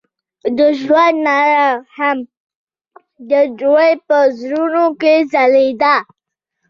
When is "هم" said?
1.97-2.17